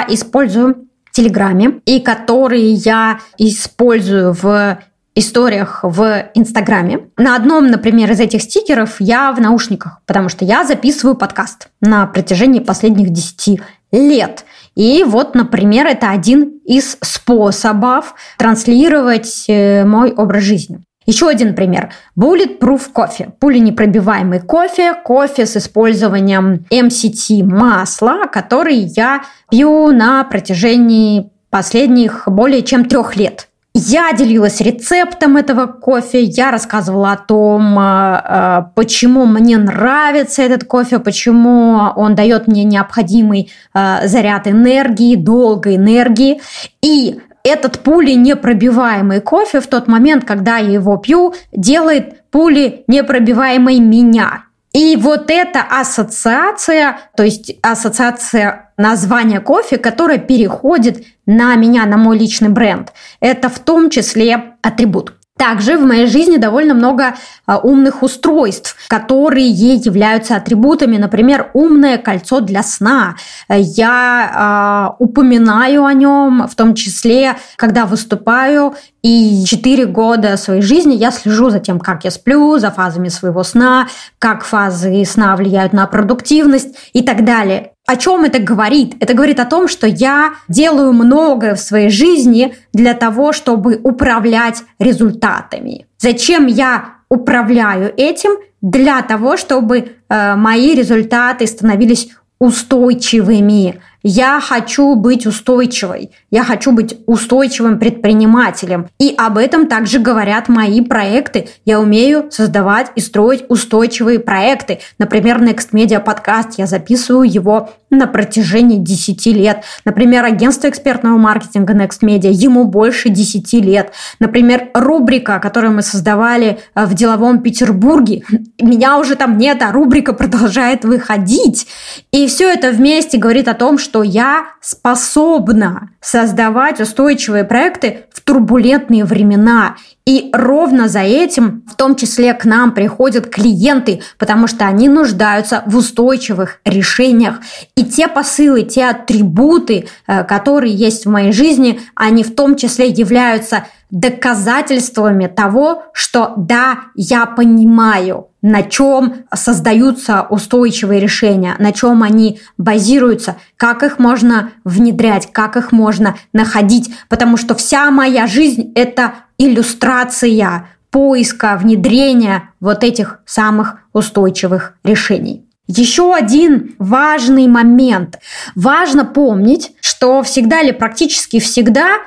использую 0.06 0.86
Телеграме 1.20 1.82
и 1.84 2.00
которые 2.00 2.72
я 2.72 3.20
использую 3.36 4.32
в 4.32 4.78
историях 5.14 5.80
в 5.82 6.30
Инстаграме. 6.32 7.10
На 7.18 7.36
одном, 7.36 7.66
например, 7.66 8.10
из 8.10 8.20
этих 8.20 8.40
стикеров 8.40 8.96
я 9.00 9.30
в 9.32 9.38
наушниках, 9.38 10.00
потому 10.06 10.30
что 10.30 10.46
я 10.46 10.64
записываю 10.64 11.14
подкаст 11.14 11.68
на 11.82 12.06
протяжении 12.06 12.60
последних 12.60 13.10
10 13.10 13.60
лет. 13.92 14.46
И 14.74 15.04
вот, 15.04 15.34
например, 15.34 15.86
это 15.86 16.08
один 16.08 16.60
из 16.64 16.96
способов 17.02 18.14
транслировать 18.38 19.44
э, 19.46 19.84
мой 19.84 20.12
образ 20.12 20.42
жизни. 20.44 20.80
Еще 21.10 21.26
один 21.26 21.56
пример. 21.56 21.90
Bulletproof 22.16 22.92
кофе. 22.92 23.32
Пуленепробиваемый 23.40 24.38
кофе. 24.38 24.94
Кофе 24.94 25.44
с 25.44 25.56
использованием 25.56 26.64
MCT 26.70 27.42
масла, 27.42 28.28
который 28.32 28.76
я 28.76 29.24
пью 29.50 29.90
на 29.90 30.22
протяжении 30.22 31.28
последних 31.50 32.28
более 32.28 32.62
чем 32.62 32.84
трех 32.84 33.16
лет. 33.16 33.48
Я 33.74 34.12
делилась 34.12 34.60
рецептом 34.60 35.36
этого 35.36 35.66
кофе, 35.66 36.22
я 36.22 36.52
рассказывала 36.52 37.12
о 37.12 37.16
том, 37.16 37.76
э, 37.76 38.22
э, 38.24 38.62
почему 38.76 39.26
мне 39.26 39.58
нравится 39.58 40.42
этот 40.42 40.62
кофе, 40.62 41.00
почему 41.00 41.92
он 41.96 42.14
дает 42.14 42.46
мне 42.46 42.62
необходимый 42.62 43.50
э, 43.74 44.06
заряд 44.06 44.46
энергии, 44.46 45.16
долгой 45.16 45.74
энергии. 45.74 46.40
И 46.82 47.20
этот 47.44 47.80
пули 47.80 48.12
непробиваемый 48.12 49.20
кофе 49.20 49.60
в 49.60 49.66
тот 49.66 49.88
момент, 49.88 50.24
когда 50.24 50.58
я 50.58 50.72
его 50.72 50.96
пью, 50.96 51.34
делает 51.52 52.30
пули 52.30 52.84
непробиваемой 52.86 53.80
меня. 53.80 54.44
И 54.72 54.96
вот 54.96 55.30
эта 55.30 55.62
ассоциация, 55.62 56.98
то 57.16 57.24
есть 57.24 57.56
ассоциация 57.60 58.72
названия 58.76 59.40
кофе, 59.40 59.78
которая 59.78 60.18
переходит 60.18 61.04
на 61.26 61.56
меня, 61.56 61.86
на 61.86 61.96
мой 61.96 62.16
личный 62.16 62.50
бренд, 62.50 62.92
это 63.18 63.48
в 63.48 63.58
том 63.58 63.90
числе 63.90 64.54
атрибут. 64.62 65.14
Также 65.40 65.78
в 65.78 65.86
моей 65.86 66.06
жизни 66.06 66.36
довольно 66.36 66.74
много 66.74 67.14
а, 67.46 67.56
умных 67.56 68.02
устройств, 68.02 68.76
которые 68.88 69.48
являются 69.48 70.36
атрибутами. 70.36 70.98
Например, 70.98 71.50
умное 71.54 71.96
кольцо 71.96 72.40
для 72.40 72.62
сна. 72.62 73.16
Я 73.48 74.30
а, 74.34 74.96
упоминаю 74.98 75.86
о 75.86 75.94
нем, 75.94 76.46
в 76.46 76.54
том 76.54 76.74
числе, 76.74 77.38
когда 77.56 77.86
выступаю. 77.86 78.74
И 79.02 79.42
4 79.46 79.86
года 79.86 80.36
своей 80.36 80.60
жизни 80.60 80.92
я 80.92 81.10
слежу 81.10 81.48
за 81.48 81.58
тем, 81.58 81.80
как 81.80 82.04
я 82.04 82.10
сплю, 82.10 82.58
за 82.58 82.70
фазами 82.70 83.08
своего 83.08 83.42
сна, 83.42 83.88
как 84.18 84.44
фазы 84.44 85.06
сна 85.06 85.36
влияют 85.36 85.72
на 85.72 85.86
продуктивность 85.86 86.76
и 86.92 87.00
так 87.00 87.24
далее. 87.24 87.72
О 87.90 87.96
чем 87.96 88.22
это 88.22 88.38
говорит? 88.38 88.94
Это 89.00 89.14
говорит 89.14 89.40
о 89.40 89.44
том, 89.44 89.66
что 89.66 89.88
я 89.88 90.34
делаю 90.46 90.92
многое 90.92 91.56
в 91.56 91.60
своей 91.60 91.90
жизни 91.90 92.54
для 92.72 92.94
того, 92.94 93.32
чтобы 93.32 93.80
управлять 93.82 94.62
результатами. 94.78 95.86
Зачем 95.98 96.46
я 96.46 96.98
управляю 97.08 97.92
этим? 97.96 98.38
Для 98.62 99.02
того, 99.02 99.36
чтобы 99.36 99.96
э, 100.08 100.36
мои 100.36 100.76
результаты 100.76 101.48
становились 101.48 102.10
устойчивыми. 102.38 103.82
Я 104.02 104.40
хочу 104.40 104.94
быть 104.94 105.26
устойчивой. 105.26 106.10
Я 106.30 106.44
хочу 106.44 106.72
быть 106.72 106.96
устойчивым 107.06 107.78
предпринимателем. 107.78 108.88
И 108.98 109.14
об 109.16 109.36
этом 109.36 109.66
также 109.66 109.98
говорят 109.98 110.48
мои 110.48 110.80
проекты. 110.80 111.48
Я 111.66 111.80
умею 111.80 112.30
создавать 112.30 112.92
и 112.94 113.00
строить 113.00 113.44
устойчивые 113.48 114.18
проекты. 114.18 114.80
Например, 114.98 115.42
Next 115.42 115.72
Media 115.72 116.00
подкаст. 116.00 116.58
Я 116.58 116.66
записываю 116.66 117.30
его 117.30 117.70
на 117.90 118.06
протяжении 118.06 118.78
10 118.78 119.26
лет. 119.26 119.64
Например, 119.84 120.24
агентство 120.24 120.68
экспертного 120.68 121.18
маркетинга 121.18 121.74
Next 121.74 122.00
Media. 122.02 122.30
Ему 122.30 122.64
больше 122.64 123.10
10 123.10 123.52
лет. 123.54 123.92
Например, 124.18 124.68
рубрика, 124.72 125.40
которую 125.40 125.74
мы 125.74 125.82
создавали 125.82 126.60
э, 126.74 126.86
в 126.86 126.94
деловом 126.94 127.42
Петербурге. 127.42 128.22
Меня 128.60 128.98
уже 128.98 129.16
там 129.16 129.36
нет, 129.36 129.60
а 129.62 129.72
рубрика 129.72 130.12
продолжает 130.12 130.84
выходить. 130.84 131.66
И 132.12 132.26
все 132.28 132.48
это 132.48 132.70
вместе 132.70 133.18
говорит 133.18 133.48
о 133.48 133.54
том, 133.54 133.76
что 133.76 133.89
я 134.02 134.46
способна 134.60 135.90
создавать 136.00 136.80
устойчивые 136.80 137.44
проекты 137.44 138.06
в 138.12 138.20
турбулентные 138.20 139.04
времена. 139.04 139.76
И 140.06 140.30
ровно 140.32 140.88
за 140.88 141.00
этим, 141.00 141.62
в 141.70 141.74
том 141.74 141.94
числе 141.94 142.32
к 142.34 142.44
нам 142.44 142.72
приходят 142.72 143.28
клиенты, 143.28 144.02
потому 144.18 144.46
что 144.46 144.66
они 144.66 144.88
нуждаются 144.88 145.62
в 145.66 145.76
устойчивых 145.76 146.60
решениях. 146.64 147.40
И 147.76 147.84
те 147.84 148.08
посылы, 148.08 148.62
те 148.62 148.86
атрибуты, 148.86 149.88
э, 150.06 150.24
которые 150.24 150.74
есть 150.74 151.06
в 151.06 151.10
моей 151.10 151.32
жизни, 151.32 151.80
они 151.94 152.24
в 152.24 152.34
том 152.34 152.56
числе 152.56 152.88
являются 152.88 153.66
доказательствами 153.90 155.26
того, 155.26 155.84
что 155.92 156.32
да, 156.36 156.78
я 156.94 157.26
понимаю, 157.26 158.29
на 158.42 158.62
чем 158.62 159.24
создаются 159.34 160.26
устойчивые 160.28 161.00
решения, 161.00 161.54
на 161.58 161.72
чем 161.72 162.02
они 162.02 162.40
базируются, 162.58 163.36
как 163.56 163.82
их 163.82 163.98
можно 163.98 164.50
внедрять, 164.64 165.30
как 165.32 165.56
их 165.56 165.72
можно 165.72 166.16
находить, 166.32 166.94
потому 167.08 167.36
что 167.36 167.54
вся 167.54 167.90
моя 167.90 168.26
жизнь– 168.26 168.72
это 168.74 169.14
иллюстрация 169.38 170.68
поиска, 170.90 171.56
внедрения 171.56 172.50
вот 172.60 172.84
этих 172.84 173.20
самых 173.24 173.78
устойчивых 173.92 174.74
решений. 174.84 175.46
Еще 175.66 176.12
один 176.14 176.74
важный 176.78 177.46
момент. 177.46 178.18
Важно 178.56 179.04
помнить, 179.04 179.72
что 179.80 180.22
всегда 180.24 180.62
или 180.62 180.72
практически 180.72 181.38
всегда 181.38 181.98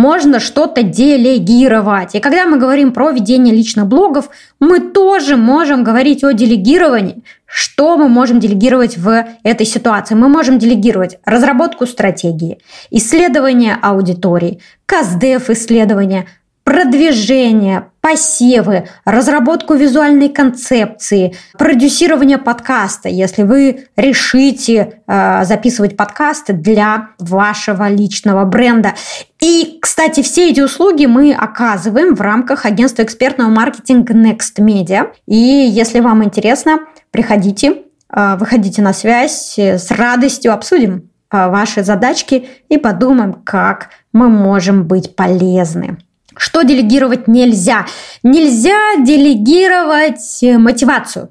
можно 0.00 0.40
что-то 0.40 0.82
делегировать. 0.82 2.14
И 2.14 2.20
когда 2.20 2.46
мы 2.46 2.58
говорим 2.58 2.92
про 2.92 3.10
ведение 3.10 3.54
личных 3.54 3.86
блогов, 3.86 4.30
мы 4.58 4.80
тоже 4.80 5.36
можем 5.36 5.84
говорить 5.84 6.24
о 6.24 6.32
делегировании. 6.32 7.22
Что 7.44 7.98
мы 7.98 8.08
можем 8.08 8.40
делегировать 8.40 8.96
в 8.96 9.26
этой 9.42 9.66
ситуации? 9.66 10.14
Мы 10.14 10.28
можем 10.28 10.58
делегировать 10.58 11.18
разработку 11.26 11.84
стратегии, 11.86 12.58
исследование 12.90 13.76
аудитории, 13.82 14.60
КАЗДЕФ 14.86 15.50
исследования, 15.50 16.26
продвижение, 16.64 17.89
посевы, 18.00 18.88
разработку 19.04 19.74
визуальной 19.74 20.30
концепции, 20.30 21.34
продюсирование 21.58 22.38
подкаста, 22.38 23.08
если 23.08 23.42
вы 23.42 23.86
решите 23.96 25.02
э, 25.06 25.44
записывать 25.44 25.96
подкасты 25.96 26.52
для 26.52 27.10
вашего 27.18 27.88
личного 27.88 28.44
бренда. 28.44 28.94
И, 29.40 29.78
кстати, 29.80 30.22
все 30.22 30.50
эти 30.50 30.60
услуги 30.60 31.06
мы 31.06 31.32
оказываем 31.32 32.14
в 32.14 32.20
рамках 32.20 32.64
агентства 32.64 33.02
экспертного 33.02 33.50
маркетинга 33.50 34.14
Next 34.14 34.58
Media. 34.58 35.08
И 35.26 35.36
если 35.36 36.00
вам 36.00 36.24
интересно, 36.24 36.80
приходите, 37.10 37.82
э, 38.14 38.36
выходите 38.36 38.80
на 38.80 38.94
связь, 38.94 39.58
с 39.58 39.90
радостью 39.90 40.54
обсудим 40.54 41.10
э, 41.30 41.48
ваши 41.48 41.84
задачки 41.84 42.48
и 42.70 42.78
подумаем, 42.78 43.34
как 43.34 43.90
мы 44.12 44.28
можем 44.30 44.86
быть 44.86 45.14
полезны. 45.14 45.98
Что 46.40 46.62
делегировать 46.62 47.28
нельзя? 47.28 47.84
Нельзя 48.22 48.96
делегировать 48.96 50.42
э, 50.42 50.56
мотивацию. 50.56 51.28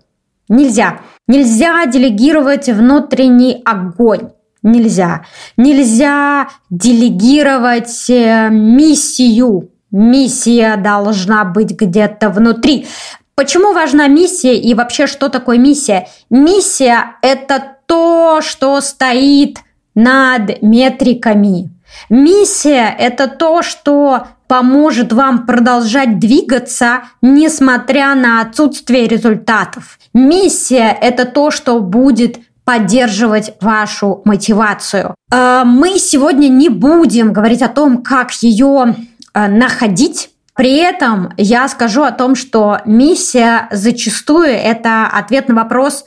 Нельзя. 0.50 1.00
Нельзя 1.28 1.84
делегировать 1.88 2.70
внутренний 2.70 3.60
огонь. 3.66 4.30
Нельзя. 4.62 5.26
Нельзя 5.58 6.50
делегировать 6.70 8.08
э, 8.08 8.50
миссию. 8.52 9.72
Миссия 9.90 10.76
должна 10.76 11.44
быть 11.44 11.72
где-то 11.72 12.30
внутри. 12.30 12.86
Почему 13.34 13.74
важна 13.74 14.08
миссия 14.08 14.56
и 14.60 14.76
вообще 14.76 15.08
что 15.08 15.30
такое 15.30 15.58
миссия? 15.58 16.08
Миссия– 16.30 17.16
это 17.24 17.78
то, 17.88 18.42
что 18.42 18.80
стоит 18.80 19.58
над 19.96 20.62
метриками. 20.62 21.72
Миссия– 22.10 22.96
это 23.00 23.28
то, 23.28 23.64
что 23.64 24.28
поможет 24.50 25.14
вам 25.14 25.46
продолжать 25.46 26.18
двигаться, 26.18 27.04
несмотря 27.22 28.16
на 28.16 28.42
отсутствие 28.42 29.08
результатов. 29.08 30.00
Миссия– 30.12 30.98
это 31.02 31.26
то, 31.26 31.52
что 31.52 31.80
будет 31.80 32.40
поддерживать 32.66 33.54
вашу 33.62 34.24
мотивацию. 34.26 35.14
Э, 35.32 35.62
мы 35.66 36.00
сегодня 36.00 36.48
не 36.48 36.70
будем 36.70 37.32
говорить 37.32 37.62
о 37.62 37.68
том, 37.68 38.02
как 38.02 38.32
ее 38.42 38.96
э, 39.36 39.48
находить. 39.48 40.32
При 40.56 40.78
этом 40.78 41.32
я 41.38 41.68
скажу 41.68 42.02
о 42.02 42.12
том, 42.12 42.36
что 42.36 42.80
миссия 42.86 43.68
зачастую 43.72 44.48
это 44.48 45.06
ответ 45.06 45.48
на 45.48 45.54
вопрос, 45.54 46.06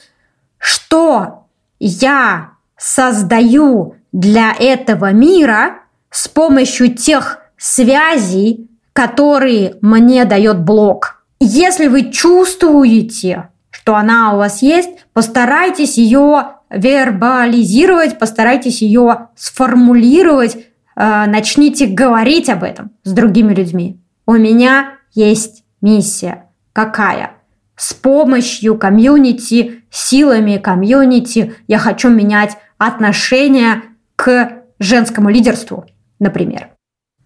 что 0.58 1.46
я 1.78 2.50
создаю 2.76 3.94
для 4.10 4.52
этого 4.52 5.12
мира 5.12 5.78
с 6.10 6.26
помощью 6.26 6.92
тех 6.92 7.41
связей, 7.62 8.68
которые 8.92 9.76
мне 9.80 10.24
дает 10.24 10.60
блог. 10.60 11.24
Если 11.38 11.86
вы 11.86 12.10
чувствуете, 12.10 13.50
что 13.70 13.94
она 13.94 14.34
у 14.34 14.38
вас 14.38 14.62
есть, 14.62 14.90
постарайтесь 15.12 15.96
ее 15.96 16.56
вербализировать, 16.70 18.18
постарайтесь 18.18 18.82
ее 18.82 19.28
сформулировать, 19.36 20.56
э, 20.56 21.24
начните 21.26 21.86
говорить 21.86 22.48
об 22.48 22.64
этом 22.64 22.90
с 23.04 23.12
другими 23.12 23.54
людьми. 23.54 24.00
У 24.26 24.32
меня 24.32 24.94
есть 25.12 25.62
миссия. 25.80 26.46
Какая? 26.72 27.34
С 27.76 27.94
помощью 27.94 28.76
комьюнити, 28.76 29.84
силами 29.88 30.56
комьюнити 30.56 31.54
я 31.68 31.78
хочу 31.78 32.08
менять 32.08 32.56
отношение 32.76 33.82
к 34.16 34.62
женскому 34.80 35.28
лидерству, 35.28 35.86
например. 36.18 36.71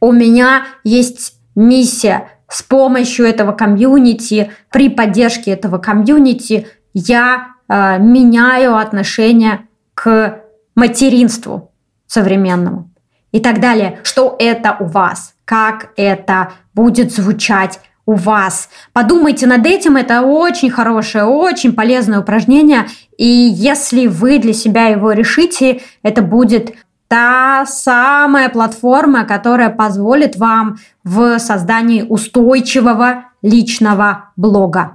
У 0.00 0.12
меня 0.12 0.64
есть 0.84 1.34
миссия 1.54 2.28
с 2.48 2.62
помощью 2.62 3.26
этого 3.26 3.52
комьюнити, 3.52 4.52
при 4.70 4.88
поддержке 4.88 5.52
этого 5.52 5.78
комьюнити 5.78 6.66
я 6.94 7.48
э, 7.68 7.98
меняю 7.98 8.76
отношение 8.76 9.66
к 9.94 10.40
материнству 10.74 11.72
современному 12.06 12.90
и 13.32 13.40
так 13.40 13.60
далее. 13.60 13.98
Что 14.02 14.36
это 14.38 14.76
у 14.78 14.84
вас? 14.84 15.34
Как 15.44 15.90
это 15.96 16.52
будет 16.74 17.12
звучать 17.12 17.80
у 18.06 18.14
вас. 18.14 18.68
Подумайте 18.92 19.46
над 19.46 19.66
этим, 19.66 19.96
это 19.96 20.22
очень 20.22 20.70
хорошее, 20.70 21.24
очень 21.24 21.72
полезное 21.72 22.20
упражнение. 22.20 22.86
И 23.18 23.26
если 23.26 24.06
вы 24.06 24.38
для 24.38 24.52
себя 24.52 24.86
его 24.86 25.10
решите, 25.10 25.82
это 26.02 26.22
будет 26.22 26.72
та 27.08 27.64
самая 27.66 28.48
платформа, 28.48 29.24
которая 29.24 29.70
позволит 29.70 30.36
вам 30.36 30.78
в 31.04 31.38
создании 31.38 32.02
устойчивого 32.02 33.26
личного 33.42 34.30
блога. 34.36 34.92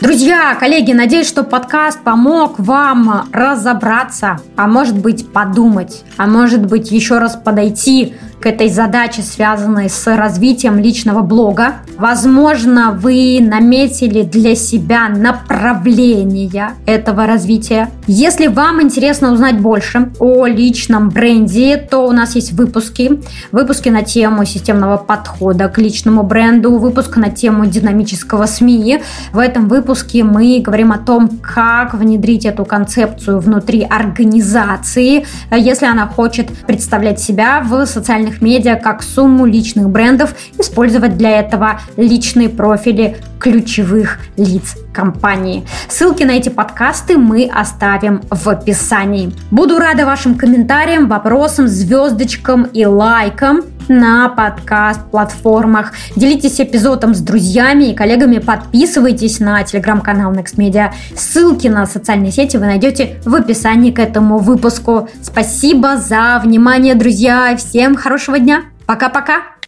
Друзья, 0.00 0.56
коллеги, 0.58 0.92
надеюсь, 0.92 1.28
что 1.28 1.42
подкаст 1.44 2.00
помог 2.00 2.58
вам 2.58 3.28
разобраться, 3.32 4.40
а 4.56 4.66
может 4.66 4.98
быть 4.98 5.30
подумать, 5.30 6.04
а 6.16 6.26
может 6.26 6.64
быть 6.64 6.90
еще 6.90 7.18
раз 7.18 7.36
подойти 7.36 8.14
к 8.40 8.46
этой 8.46 8.70
задаче, 8.70 9.22
связанной 9.22 9.90
с 9.90 10.06
развитием 10.16 10.78
личного 10.78 11.20
блога. 11.20 11.74
Возможно, 11.98 12.92
вы 12.92 13.38
наметили 13.40 14.22
для 14.22 14.54
себя 14.54 15.08
направление 15.08 16.70
этого 16.86 17.26
развития. 17.26 17.90
Если 18.06 18.46
вам 18.46 18.80
интересно 18.80 19.32
узнать 19.32 19.60
больше 19.60 20.10
о 20.18 20.46
личном 20.46 21.10
бренде, 21.10 21.76
то 21.76 22.06
у 22.06 22.12
нас 22.12 22.34
есть 22.34 22.52
выпуски. 22.52 23.20
Выпуски 23.52 23.90
на 23.90 24.02
тему 24.02 24.44
системного 24.44 24.96
подхода 24.96 25.68
к 25.68 25.78
личному 25.78 26.22
бренду, 26.22 26.78
выпуск 26.78 27.16
на 27.16 27.28
тему 27.30 27.66
динамического 27.66 28.46
СМИ. 28.46 29.02
В 29.32 29.38
этом 29.38 29.68
выпуске 29.68 30.24
мы 30.24 30.60
говорим 30.64 30.92
о 30.92 30.98
том, 30.98 31.28
как 31.42 31.94
внедрить 31.94 32.46
эту 32.46 32.64
концепцию 32.64 33.40
внутри 33.40 33.82
организации, 33.82 35.26
если 35.50 35.86
она 35.86 36.06
хочет 36.06 36.48
представлять 36.66 37.20
себя 37.20 37.62
в 37.62 37.84
социальных 37.84 38.29
социальных 38.30 38.40
медиа 38.40 38.76
как 38.76 39.02
сумму 39.02 39.46
личных 39.46 39.88
брендов, 39.88 40.34
использовать 40.58 41.16
для 41.16 41.40
этого 41.40 41.80
личные 41.96 42.48
профили 42.48 43.16
ключевых 43.38 44.18
лиц 44.36 44.76
компании. 44.92 45.66
Ссылки 45.88 46.22
на 46.22 46.32
эти 46.32 46.48
подкасты 46.48 47.18
мы 47.18 47.50
оставим 47.52 48.22
в 48.30 48.48
описании. 48.48 49.32
Буду 49.50 49.78
рада 49.78 50.06
вашим 50.06 50.34
комментариям, 50.34 51.08
вопросам, 51.08 51.68
звездочкам 51.68 52.64
и 52.64 52.84
лайкам 52.84 53.62
на 53.88 54.28
подкаст-платформах. 54.28 55.92
Делитесь 56.16 56.60
эпизодом 56.60 57.14
с 57.14 57.20
друзьями 57.20 57.90
и 57.90 57.94
коллегами, 57.94 58.38
подписывайтесь 58.38 59.40
на 59.40 59.62
телеграм-канал 59.64 60.32
Next 60.32 60.56
Media. 60.56 60.92
Ссылки 61.16 61.66
на 61.68 61.86
социальные 61.86 62.32
сети 62.32 62.56
вы 62.56 62.66
найдете 62.66 63.20
в 63.24 63.34
описании 63.34 63.90
к 63.90 63.98
этому 63.98 64.38
выпуску. 64.38 65.08
Спасибо 65.22 65.96
за 65.96 66.40
внимание, 66.42 66.94
друзья. 66.94 67.56
Всем 67.56 67.96
хорошего 67.96 68.38
дня. 68.38 68.62
Пока-пока. 68.86 69.59